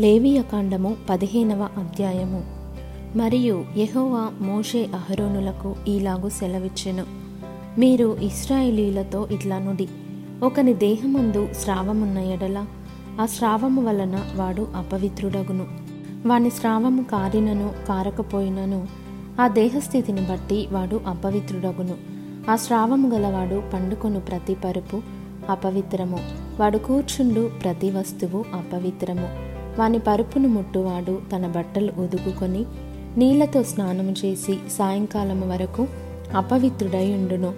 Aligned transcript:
లేవియకాండము 0.00 0.96
పదిహేనవ 1.10 1.68
అధ్యాయము. 1.76 2.44
మరియు 3.18 3.64
యహోవా 3.76 4.30
మోషే 4.40 4.84
అహరోనులకు 4.84 5.76
ఈలాగు 5.88 6.28
సెలవిచ్చెను. 6.28 7.04
మీరు 7.78 8.16
ఇస్రాయేలీలతో 8.22 9.28
ఇట్లా 9.30 9.58
నుడి. 9.58 9.88
ఒకని 10.42 10.74
దేహమందు 10.74 11.48
స్రావమున్న 11.52 12.18
ఎడల 12.18 12.66
ఆ 13.20 13.26
స్రావము 13.26 13.82
వలన 13.82 14.24
వాడు 14.34 14.68
అపవిత్రుడగును. 14.76 15.66
వాని 16.26 16.50
స్రావము 16.50 17.02
కారినను 17.02 17.72
కారకపోయినను 17.88 18.86
ఆ 19.40 19.48
దేహస్థితిని 19.48 20.20
బట్టి 20.20 20.68
వాడు 20.72 21.00
అపవిత్రుడగును. 21.06 21.94
ఆ 22.50 22.56
స్రావము 22.56 23.08
గలవాడు 23.08 23.62
పండుకొను 23.74 24.20
ప్రతి 24.20 24.54
పరుపు 24.54 25.02
అపవిత్రము. 25.50 26.18
వాడు 26.60 26.78
కూర్చుండు 26.78 27.50
ప్రతి 27.62 27.90
వస్తువు 27.90 28.44
అపవిత్రము. 28.54 29.47
వాని 29.78 29.98
పరుపును 29.98 30.48
ముట్టువాడు 30.48 31.20
తన 31.36 31.46
బట్టలు 31.46 31.92
ఉదుకుకొని 31.98 32.64
నీళ్ళతో 33.18 33.62
స్నానము 33.62 34.14
చేసి 34.24 34.58
సాయంకాలము 34.78 35.48
వరకు 35.48 35.86
అపవిత్రుడై 36.36 37.12
ఉండును. 37.12 37.52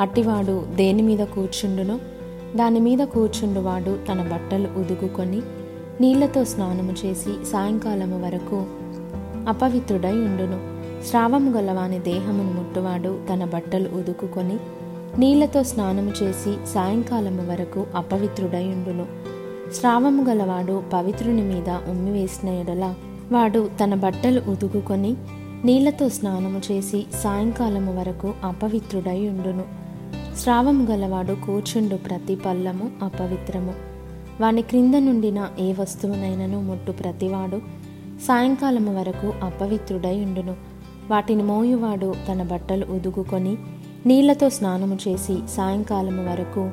అట్టివాడు 0.00 0.66
దేని 0.74 1.02
మీద 1.02 1.18
కూర్చుండునో? 1.18 1.98
దాని 2.56 2.80
మీద 2.80 2.98
కూర్చుండువాడు 2.98 3.98
తన 4.12 4.22
బట్టలు 4.22 4.68
ఉదుకుకొని 4.76 5.42
నీళ్ళతో 6.00 6.44
స్నానము 6.44 6.92
చేసి 7.04 7.44
సాయంకాలము 7.52 8.22
వరకు 8.26 8.66
అపవిత్రుడై 9.48 10.12
ఉండును. 10.12 10.58
స్రావము 11.04 11.50
గలవాని 11.50 11.98
దేహమును 11.98 12.52
ముట్టువాడు 12.52 13.18
తన 13.32 13.44
బట్టలు 13.44 13.88
ఉదుకుకొని 13.88 14.56
నీళ్ళతో 15.18 15.62
స్నానము 15.62 16.12
చేసి 16.22 16.54
సాయంకాలము 16.74 17.50
వరకు 17.50 17.86
అపవిత్రుడై 17.96 18.64
ఉండును. 18.64 19.33
స్రావము 19.74 20.24
గలవాడు 20.24 20.82
పవిత్రుని 20.92 21.42
మీద 21.42 21.68
ఉమ్మివేసిన 21.68 22.48
ఎడల 22.48 22.94
వాడు 23.32 23.70
తన 23.84 23.94
బట్టలు 23.94 24.42
ఉదుకుకొని 24.50 25.14
నీళ్ళతో 25.64 26.08
స్నానము 26.08 26.60
చేసి 26.72 27.06
సాయంకాలము 27.22 28.00
వరకు 28.00 28.34
అపవిత్రుడై 28.44 29.28
ఉండును. 29.28 29.64
స్రావము 30.36 30.84
గలవాడు 30.84 31.32
కూర్చుండు 31.46 31.96
ప్రతి 31.96 32.34
పల్లము 32.34 32.90
అపవిత్రము. 33.02 33.74
వాని 34.40 34.62
క్రింద 34.62 34.94
నుండిన 34.94 35.48
ఏ 35.58 35.72
వస్తువునైనను 35.72 36.62
ముట్టు 36.62 36.92
ప్రతివాడు 36.92 37.56
సాయంకాలము 38.26 39.00
వరకు 39.00 39.32
అపవిత్రుడై 39.42 40.20
ఉండును. 40.20 40.54
వాటిని 41.10 41.42
మోయువాడు 41.42 42.14
తన 42.32 42.42
బట్టలు 42.42 42.86
ఉదుగుకొని 42.86 43.56
నీళ్ళతో 44.06 44.50
స్నానము 44.50 44.98
చేసి 45.08 45.38
సాయంకాలము 45.56 46.30
వరకు 46.30 46.70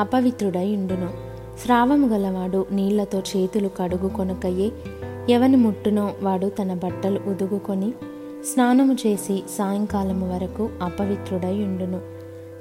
అపవిత్రుడై 0.00 0.76
ఉండును. 0.76 1.29
స్రావము 1.62 2.06
గలవాడు 2.06 2.66
నీళ్ళతో 2.72 3.18
చేతులు 3.18 3.68
కడుగుకొనకయ్యే 3.68 4.72
ఎవని 5.28 5.56
ముట్టునో 5.56 6.12
వాడు 6.22 6.46
తన 6.48 6.74
బట్టలు 6.74 7.20
ఉదుగుకొని 7.26 7.92
స్నానము 8.52 8.92
చేసి 8.94 9.42
సాయంకాలము 9.58 10.34
వరకు 10.34 10.68
అపవిత్రుడై 10.82 11.64
ఉండును 11.64 12.00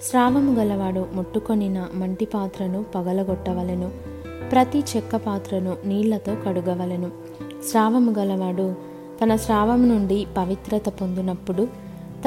స్రావము 0.02 0.54
గలవాడు 0.54 1.08
ముట్టుకొనిన 1.14 1.88
మంటి 1.94 2.26
పాత్రను 2.26 2.86
పగలగొట్టవలెను 2.96 3.92
ప్రతి 4.52 4.80
చెక్క 4.80 5.16
పాత్రను 5.16 5.76
నీళ్ళతో 5.86 6.36
కడుగవలెను. 6.46 7.12
స్రావము 7.70 8.12
గలవాడు 8.12 8.74
తన 9.24 9.36
స్రావము 9.36 9.86
నుండి 9.86 10.26
పవిత్రత 10.38 10.90
పొందినప్పుడు 10.90 11.68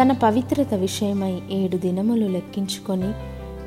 తన 0.03 0.12
పవిత్రత 0.12 0.75
విషయమై 0.75 1.41
ఏడు 1.51 1.77
దినములు 1.77 2.27
లెక్కించుకొని 2.27 3.12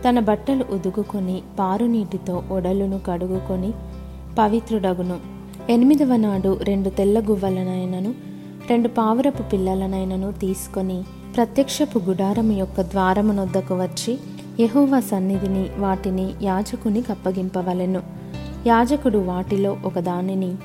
తన 0.10 0.20
బట్టలు 0.20 0.66
ఉదుగుకొని 0.74 1.42
పారునీటితో 1.60 2.44
ఒడలును 2.52 3.00
కడుగుకొని 3.08 3.72
పవిత్రుడగును. 4.40 5.18
ఎనిమిదవ 5.70 6.16
నాడు 6.16 6.60
రెండు 6.64 6.90
తెల్ల 6.90 7.20
గువ్వలనైనను 7.20 8.14
రెండు 8.70 8.88
పావురపు 8.88 9.42
పిల్లలనైనను 9.42 10.32
తీసుకొని 10.32 11.04
ప్రత్యక్షపు 11.36 12.00
గుడారము 12.00 12.52
యొక్క 12.52 12.82
ద్వారమునొద్దకు 12.82 13.76
వచ్చి 13.76 14.20
యెహోవా 14.60 15.00
సన్నిధిని 15.00 15.70
వాటిని 15.78 16.34
యాజకుని 16.42 17.02
కప్పగింపవలెను. 17.02 18.02
యాజకుడు 18.68 19.18
వాటిలో 19.18 19.78
ఒకదానిని 19.86 20.56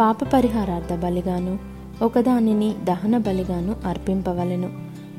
పాప 0.00 0.24
పరిహారార్థ 0.24 0.94
బలిగాను 0.94 1.58
ఒకదానిని 2.02 2.74
దహన 2.84 3.18
బలిగాను 3.18 3.76
అర్పింపవలెను. 3.86 4.68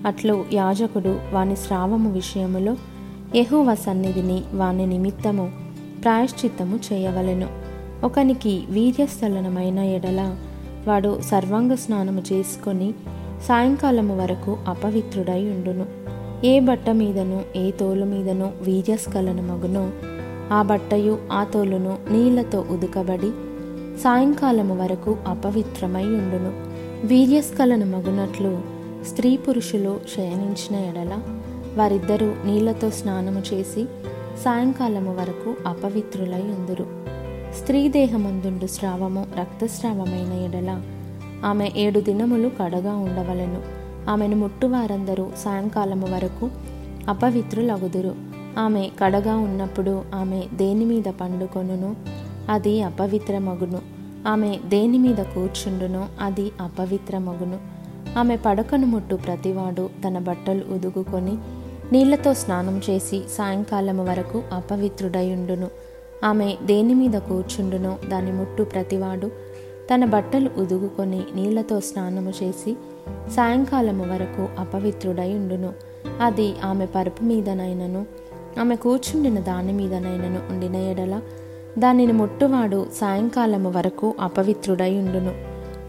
అట్లు 0.07 0.45
యాజకుడు 0.53 1.19
వాని 1.33 1.55
స్రావము 1.55 2.11
విషయములో 2.11 2.75
యెహోవా 3.35 3.75
సన్నిధిని 3.75 4.43
వాని 4.53 4.85
నిమిత్తము 4.85 5.51
ప్రాయశ్చిత్తము 6.03 6.79
చేయవలెను. 6.93 7.47
ఒకనికి 8.03 8.63
వీర్యస్థలనమైన 8.69 9.79
ఎడల 9.79 10.35
వాడు 10.87 11.21
సర్వాంగ 11.21 11.73
స్నానము 11.73 12.23
చేసుకొని 12.33 12.93
సాయంకాలము 13.47 14.17
వరకు 14.17 14.57
అపవిత్రుడై 14.67 15.49
ఉండును. 15.49 15.85
ఏ 16.45 16.59
బట్ట 16.59 16.89
మీదను 16.89 17.43
ఏ 17.55 17.71
తోలు 17.71 18.05
మీదను 18.05 18.51
వీర్యస్కలనమగునో 18.61 19.89
ఆ 20.53 20.61
బట్టయు 20.61 21.17
ఆ 21.31 21.43
తోలును 21.43 21.97
నీళ్ళతో 22.11 22.65
ఉదుకబడి 22.69 23.31
సాయంకాలము 23.99 24.83
వరకు 24.83 25.17
అపవిత్రమై 25.27 26.05
ఉండును. 26.05 26.53
వీర్యస్కలనమగునట్లు 27.07 28.61
స్త్రీ 29.05 29.37
పురుషులు 29.37 29.99
శయనించిన 30.15 30.75
ఎడల 30.75 31.19
వారిద్దరూ 31.77 32.35
నీళ్ళతో 32.45 32.89
స్నానము 32.89 33.43
చేసి 33.53 33.85
సాయంకాలము 34.43 35.15
వరకు 35.15 35.55
అపవిత్రులై 35.67 36.41
ఉందురు. 36.41 36.85
స్త్రీ 37.61 37.89
దేహమందుండు 37.89 38.67
స్రావము 38.67 39.25
రక్తస్రావమైన 39.39 40.33
ఎడల 40.33 40.81
ఆమె 41.45 41.71
ఏడు 41.75 41.99
దినములు 41.99 42.51
కడగా 42.61 42.95
ఉండవలెను. 42.95 43.61
ఆమెను 44.09 44.35
ముట్టువారందరూ 44.35 45.29
సాయంకాలము 45.37 46.07
వరకు 46.15 46.49
అపవిత్రులగుదురు. 47.09 48.15
ఆమె 48.59 48.89
కడగా 48.99 49.37
ఉన్నప్పుడు 49.37 50.01
ఆమె 50.15 50.43
దేని 50.53 50.85
మీద 50.85 51.03
పండుకొనును? 51.03 51.95
అది 52.49 52.81
అపవిత్రమగును. 52.81 53.79
ఆమె 54.27 54.59
దేని 54.65 54.97
మీద 54.97 55.17
కూర్చుండునో? 55.17 56.05
అది 56.21 56.51
అపవిత్రమగును. 56.61 57.77
ఆమె 58.19 58.35
పడకను 58.35 58.85
ముట్టు 58.85 59.15
ప్రతివాడు 59.15 59.89
తన 60.07 60.19
బట్టలు 60.19 60.61
ఉదుగుకొని 60.73 61.37
నీళ్ళతో 61.91 62.33
స్నానం 62.33 62.81
చేసి 62.89 63.21
సాయంకాలము 63.37 64.03
వరకు 64.03 64.43
అపవిత్రుడయుండును. 64.53 65.67
ఆమె 66.23 66.55
దేని 66.65 66.93
మీద 66.93 67.13
కూర్చుండునో 67.13 67.97
దాని 68.09 68.31
ముట్టు 68.31 68.63
ప్రతివాడు 68.63 69.27
తన 69.93 70.05
బట్టలు 70.05 70.49
ఉదుగుకొని 70.57 71.21
నీళ్ళతో 71.35 71.79
స్నానము 71.79 72.33
చేసి 72.43 72.77
సాయంకాలము 73.35 74.13
వరకు 74.13 74.61
అపవిత్రుడై 74.61 75.33
ఉండును 75.33 75.73
అది 76.21 76.53
ఆమె 76.63 76.85
పరుపు 76.85 77.23
మీదనైనను 77.23 78.05
ఆమె 78.59 78.75
కూర్చుండిన 78.75 79.39
దాని 79.39 79.73
మీదనైనను 79.73 80.39
ఉండిన 80.49 80.75
ఎడల 80.75 81.21
దానిని 81.79 82.13
ముట్టువాడు 82.13 82.87
సాయంకాలము 82.93 83.71
వరకు 83.71 84.15
అపవిత్రుడై 84.19 84.97
ఉండును 84.97 85.33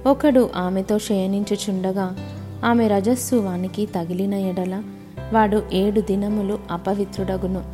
ఒకడు 0.09 0.51
ఆమెతో 0.57 0.99
శయనించుచుండగా 0.99 2.17
ఆమె 2.65 2.89
రజస్సు 2.89 3.37
వానికి 3.37 3.87
తగిలిన 3.87 4.35
ఎడల 4.35 4.83
వాడు 5.33 5.62
ఏడు 5.72 6.00
దినములు 6.00 6.59
అపవిత్రుడగును. 6.71 7.65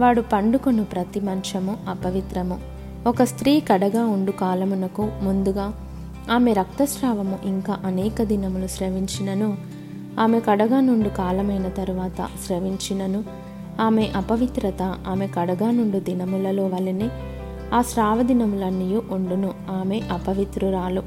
వాడు 0.00 0.20
పండుకొను 0.20 0.84
ప్రతి 0.84 1.20
మంచము 1.20 1.76
అపవిత్రము. 1.88 2.60
ఒక 3.06 3.22
స్త్రీ 3.22 3.60
కడగా 3.60 4.04
ఉండు 4.04 4.30
కాలమునకు 4.30 5.10
ముందుగా 5.22 5.74
ఆమె 6.32 6.52
రక్తస్రావము 6.52 7.38
ఇంకా 7.44 7.78
అనేక 7.84 8.22
దినములు 8.22 8.66
స్రవించినను. 8.66 9.56
ఆమె 10.20 10.40
కడగా 10.40 10.80
నుండు 10.80 11.08
కాలమైన 11.08 11.68
తరువాత 11.68 12.28
స్రవించినను. 12.46 13.24
ఆమె 13.80 14.12
అపవిత్రత 14.16 14.82
ఆమె 15.08 15.26
కడగా 15.26 15.70
నుండు 15.70 15.98
దినములలో 15.98 16.66
వలనే 16.66 17.10
ఆ 17.74 17.82
శ్రావదినములన్నీ 17.82 19.00
ఉండును. 19.10 19.54
ఆమె 19.70 20.00
అపవిత్రురాలు. 20.12 21.02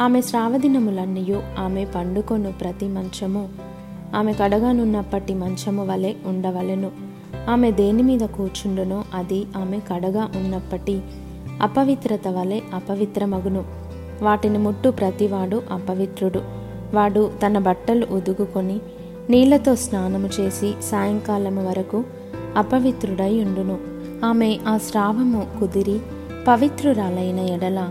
ఆమె 0.00 0.22
శ్రావదినములన్నీ 0.22 1.40
ఆమె 1.58 1.84
పండుకొను 1.84 2.52
ప్రతి 2.52 2.88
మంచము 2.88 3.48
ఆమె 4.14 4.32
కడగానున్నప్పటి 4.32 5.34
మంచము 5.34 5.86
వలె 5.86 6.14
ఉండవలెను. 6.26 6.90
ఆమె 7.50 7.70
దేని 7.70 8.02
మీద 8.02 8.20
కూర్చుండునో 8.20 9.04
అది 9.14 9.46
ఆమె 9.56 9.78
కడగా 9.78 10.30
ఉన్నప్పటి 10.36 11.00
అపవిత్రత 11.62 12.28
వలె 12.28 12.60
అపవిత్రమగును. 12.74 13.64
వాటిని 14.22 14.58
ముట్టు 14.58 14.88
ప్రతివాడు 14.88 15.62
అపవిత్రుడు. 15.70 16.40
వాడు 16.94 17.30
తన 17.46 17.58
బట్టలు 17.58 18.06
ఉదుగుకొని 18.06 18.80
నీళ్ళతో 19.30 19.76
స్నానము 19.76 20.28
చేసి 20.40 20.74
సాయంకాలము 20.82 21.68
వరకు 21.68 22.04
అపవిత్రుడై 22.56 23.44
ఉండును. 23.44 23.78
ఆమె 24.26 24.58
ఆ 24.68 24.78
స్రావము 24.78 25.46
కుదిరి 25.60 26.00
పవిత్రురాలైన 26.48 27.38
ఎడల 27.38 27.88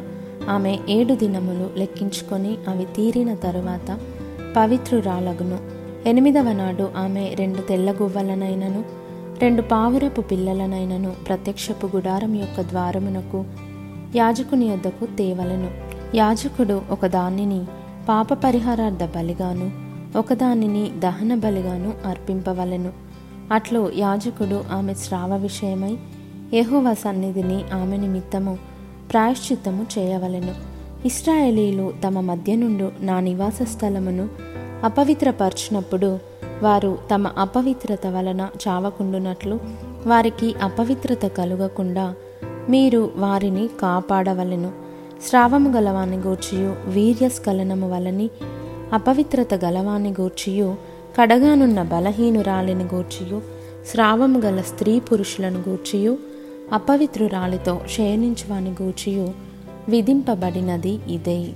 ఆమె 0.50 0.80
ఏడు 0.90 1.14
దినములు 1.14 1.80
లెక్కించుకొని 1.80 2.58
అవి 2.68 2.86
తీరిన 2.86 3.34
తరువాత 3.34 4.00
పవిత్రురాలగును. 4.58 5.73
ఎనిమిదవ 6.08 6.52
నాడు 6.52 6.92
ఆమె 6.98 7.36
రెండు 7.40 7.62
తెల్ల 7.62 7.92
గువ్వలనైనను 7.92 8.84
రెండు 9.40 9.62
పావురపు 9.62 10.22
పిల్లలనైనను 10.22 11.12
ప్రత్యక్షపు 11.28 11.90
గుడారం 11.96 12.36
యొక్క 12.36 12.62
ద్వారమునకు 12.62 13.46
యాజకుని 14.16 14.66
యొద్దకు 14.66 15.06
తేవలెను. 15.06 15.72
యాజకుడు 16.16 16.82
ఒక 16.90 17.06
దానిని 17.06 17.66
పాప 18.10 18.34
పరిహారార్థ 18.34 19.04
బలిగాను 19.16 19.72
ఒకదానిని 20.18 20.92
దహన 21.00 21.36
బలిగాను 21.36 21.94
అర్పింపవలెను. 22.06 22.92
అట్లు 23.52 23.92
యాజకుడు 23.96 24.64
ఆమె 24.72 24.94
స్రావ 24.94 25.38
విషయమై 25.38 25.98
యెహోవా 26.54 26.94
సన్నిధిని 26.94 27.64
ఆమె 27.74 27.98
నిమిత్తము 27.98 28.58
ప్రాయశ్చిత్తము 29.12 29.86
చేయవలెను. 29.98 30.54
ఇస్రాయేలీలు 31.08 31.94
తమ 32.08 32.20
మధ్య 32.20 32.56
నుండి 32.56 33.06
నా 33.06 33.20
నివాస 33.20 33.62
స్థలమును 33.64 34.53
అపవిత్రపరచినప్పుడు 34.84 36.20
వారు 36.64 36.98
తమ 37.14 37.28
అపవిత్రత 37.28 38.08
వలన 38.08 38.50
చావకుండునట్లు 38.68 39.60
వారికి 40.06 40.56
అపవిత్రత 40.62 41.26
కలుగకుండా 41.26 42.14
మీరు 42.70 43.12
వారిని 43.16 43.70
కాపాడవలెను. 43.82 44.72
స్రావము 45.28 45.72
గలవాని 45.72 46.18
గూర్చియు 46.18 46.76
వీర్యస్ఖలనము 46.86 47.92
వలని 47.92 48.30
అపవిత్రత 48.94 49.54
గలవాని 49.66 50.10
గూర్చియు 50.12 50.76
కడగానున్న 51.20 51.82
బలహీనురాలిని 51.82 52.84
గూర్చియు 52.84 53.42
స్రావము 53.92 54.40
గల 54.40 54.62
స్త్రీ 54.62 55.00
పురుషులను 55.00 55.64
గూర్చియు 55.70 56.18
అపవిత్రురాలితో 56.74 57.76
క్షయణించువాని 57.76 58.70
గూర్చియు 58.82 59.34
విధింపబడినది 59.90 61.00
ఇదే. 61.08 61.48